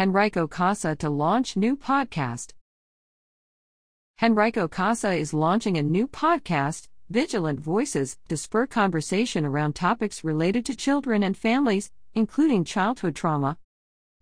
[0.00, 2.54] Henrico Casa to launch new podcast.
[4.22, 10.64] Henrico Casa is launching a new podcast, Vigilant Voices, to spur conversation around topics related
[10.64, 13.58] to children and families, including childhood trauma.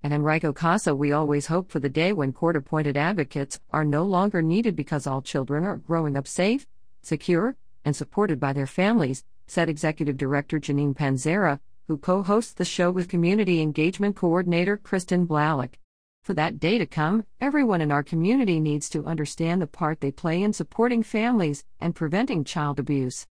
[0.03, 4.03] At Henrico Casa, we always hope for the day when court appointed advocates are no
[4.03, 6.67] longer needed because all children are growing up safe,
[7.03, 7.55] secure,
[7.85, 12.91] and supported by their families, said Executive Director Janine Panzera, who co hosts the show
[12.91, 15.77] with Community Engagement Coordinator Kristen Blalik.
[16.23, 20.13] For that day to come, everyone in our community needs to understand the part they
[20.13, 23.27] play in supporting families and preventing child abuse.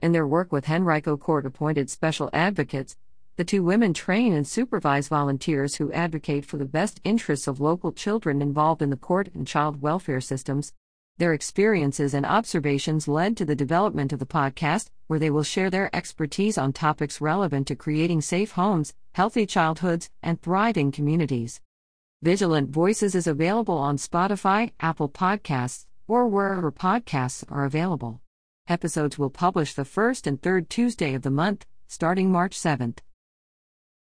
[0.00, 2.98] In their work with Henrico Court appointed special advocates,
[3.36, 7.92] the two women train and supervise volunteers who advocate for the best interests of local
[7.92, 10.74] children involved in the court and child welfare systems.
[11.18, 15.70] Their experiences and observations led to the development of the podcast, where they will share
[15.70, 21.60] their expertise on topics relevant to creating safe homes, healthy childhoods, and thriving communities.
[22.22, 28.20] Vigilant Voices is available on Spotify, Apple Podcasts, or wherever podcasts are available.
[28.68, 32.98] Episodes will publish the first and third Tuesday of the month, starting March 7th.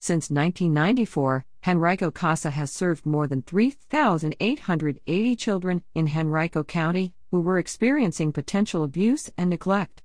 [0.04, 7.58] Since 1994, Henrico Casa has served more than 3,880 children in Henrico County who were
[7.58, 10.04] experiencing potential abuse and neglect.